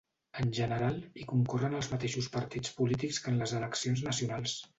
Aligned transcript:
En 0.43 0.47
general, 0.59 0.95
hi 1.19 1.25
concorren 1.31 1.75
els 1.81 1.89
mateixos 1.91 2.31
partits 2.37 2.73
polítics 2.81 3.21
que 3.27 3.33
en 3.35 3.39
les 3.45 3.55
eleccions 3.61 4.05
nacionals. 4.09 4.59